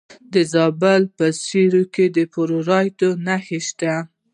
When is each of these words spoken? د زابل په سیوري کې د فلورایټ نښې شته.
د 0.33 0.35
زابل 0.53 1.01
په 1.17 1.25
سیوري 1.43 1.83
کې 1.93 2.05
د 2.15 2.17
فلورایټ 2.33 2.99
نښې 3.25 3.59
شته. 3.67 3.93